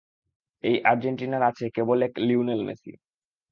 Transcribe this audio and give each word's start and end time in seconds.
এই 0.63 0.77
আর্জেন্টিনার 0.83 1.43
আছে 1.43 1.65
কেবল 1.75 1.97
এক 2.01 2.13
লিওনেল 2.27 2.61
মেসি। 2.67 2.91